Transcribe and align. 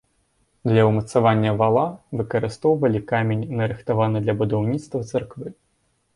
Для 0.69 0.85
ўмацавання 0.87 1.51
вала 1.61 1.83
выкарыстоўвалі 2.21 3.03
камень 3.13 3.45
нарыхтаваны 3.61 4.17
для 4.27 4.37
будаўніцтва 4.43 5.05
царквы. 5.15 5.47